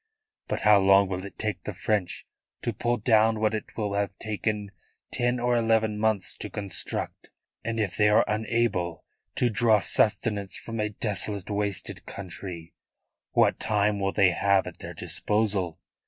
[0.47, 2.25] But how long will it take the French
[2.63, 4.71] to pull down what it will have taken
[5.13, 7.29] ten or eleven months to construct?
[7.63, 12.73] And if they are unable to draw sustenance from a desolate, wasted country,
[13.33, 15.77] what time will they have at their disposal?